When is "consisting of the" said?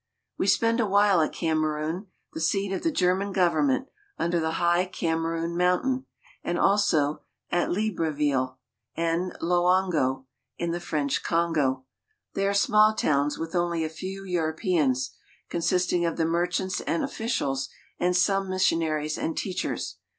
15.49-16.25